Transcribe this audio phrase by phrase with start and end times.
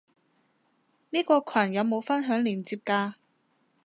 [1.11, 3.13] 呢個羣有冇分享連接嘅？